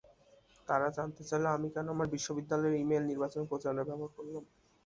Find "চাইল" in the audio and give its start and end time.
1.29-1.45